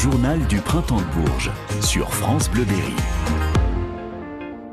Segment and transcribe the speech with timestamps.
[0.00, 1.50] journal du printemps de Bourges
[1.82, 3.49] sur France Bleu Berry.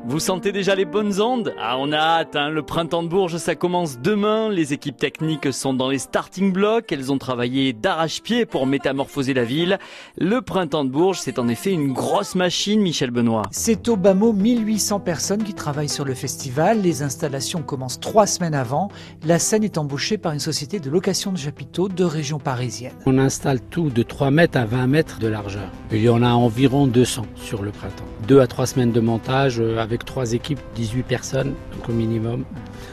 [0.10, 1.54] Vous sentez déjà les bonnes ondes?
[1.60, 2.50] Ah, on a hâte, hein.
[2.50, 4.48] le printemps de Bourges, ça commence demain.
[4.48, 6.90] Les équipes techniques sont dans les starting blocks.
[6.94, 9.80] Elles ont travaillé d'arrache-pied pour métamorphoser la ville.
[10.18, 13.42] Le printemps de Bourges, c'est en effet une grosse machine, Michel Benoît.
[13.52, 16.80] C'est au bas mot 1800 personnes qui travaillent sur le festival.
[16.82, 18.88] Les installations commencent trois semaines avant.
[19.26, 22.94] La scène est embauchée par une société de location de chapiteaux de région parisienne.
[23.06, 25.70] On installe tout de 3 mètres à 20 mètres de largeur.
[25.92, 28.06] Il y en a environ 200 sur le printemps.
[28.26, 32.44] Deux à trois semaines de montage euh, avec trois équipes, 18 personnes donc au minimum,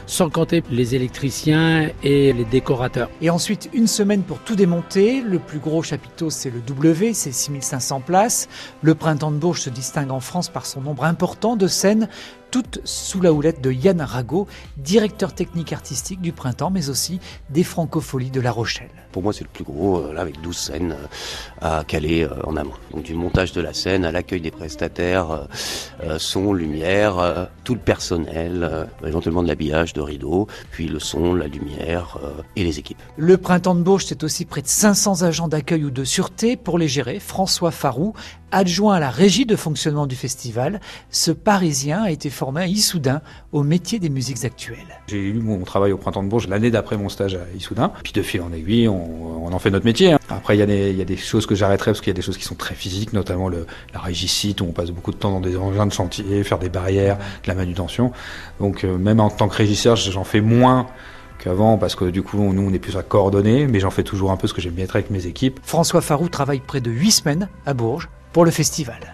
[0.07, 3.09] sans compter les électriciens et les décorateurs.
[3.21, 5.21] Et ensuite, une semaine pour tout démonter.
[5.21, 8.47] Le plus gros chapiteau, c'est le W, c'est 6500 places.
[8.81, 12.07] Le printemps de Bourges se distingue en France par son nombre important de scènes,
[12.51, 17.63] toutes sous la houlette de Yann Rago, directeur technique artistique du printemps, mais aussi des
[17.63, 18.89] francopholies de La Rochelle.
[19.11, 22.29] Pour moi, c'est le plus gros, euh, là, avec 12 scènes euh, à caler euh,
[22.45, 22.73] en amont.
[22.93, 25.47] Donc, du montage de la scène à l'accueil des prestataires,
[26.17, 32.17] son, lumière, tout le personnel, éventuellement de l'habillage, de rideaux, puis le son, la lumière
[32.55, 32.97] et les équipes.
[33.17, 36.77] Le printemps de Bourges, c'est aussi près de 500 agents d'accueil ou de sûreté pour
[36.77, 37.19] les gérer.
[37.19, 38.13] François Farou,
[38.51, 43.21] adjoint à la régie de fonctionnement du festival, ce Parisien a été formé à Issoudun
[43.51, 44.77] au métier des musiques actuelles.
[45.07, 47.91] J'ai eu mon travail au printemps de Bourges l'année d'après mon stage à Issoudun.
[48.03, 50.13] Puis de fil en aiguille, on, en fait notre métier.
[50.13, 50.19] Hein.
[50.29, 52.45] Après, il y, a des choses que j'arrêterai parce qu'il y a des choses qui
[52.45, 55.39] sont très physiques, notamment le, la régie site où on passe beaucoup de temps dans
[55.39, 58.11] des engins de chantier, faire des barrières, de la manutention.
[58.59, 60.87] Donc euh, même en tant que régisseur, j'en fais moins
[61.39, 64.31] qu'avant parce que du coup nous on est plus à coordonner mais j'en fais toujours
[64.31, 65.59] un peu ce que j'aime bien être avec mes équipes.
[65.63, 69.13] François Farou travaille près de 8 semaines à Bourges pour le festival.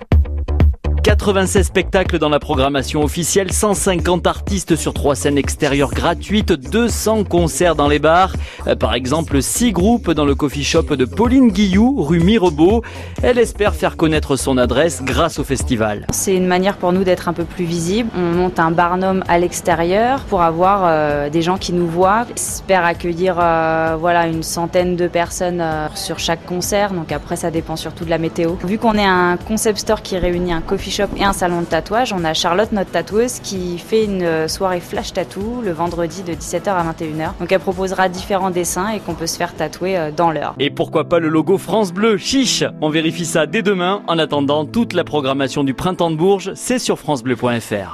[1.04, 7.76] 96 spectacles dans la programmation officielle, 150 artistes sur trois scènes extérieures gratuites, 200 concerts
[7.76, 8.34] dans les bars.
[8.68, 12.84] Euh, par exemple, 6 groupes dans le coffee shop de Pauline Guillou, rue Mirabeau.
[13.24, 16.06] Elle espère faire connaître son adresse grâce au festival.
[16.12, 18.10] C'est une manière pour nous d'être un peu plus visibles.
[18.16, 22.28] On monte un barnum à l'extérieur pour avoir euh, des gens qui nous voient.
[22.30, 25.64] On espère accueillir euh, voilà, une centaine de personnes
[25.96, 26.94] sur chaque concert.
[26.94, 28.52] Donc après, ça dépend surtout de la météo.
[28.64, 32.14] Vu qu'on est un concept store qui réunit un coffee et un salon de tatouage.
[32.14, 36.70] On a Charlotte, notre tatoueuse, qui fait une soirée flash tattoo le vendredi de 17h
[36.70, 37.40] à 21h.
[37.40, 40.56] Donc elle proposera différents dessins et qu'on peut se faire tatouer euh, dans l'heure.
[40.60, 42.18] Et pourquoi pas le logo France Bleu?
[42.18, 44.04] Chiche On vérifie ça dès demain.
[44.08, 47.90] En attendant, toute la programmation du printemps de Bourges, c'est sur francebleu.fr.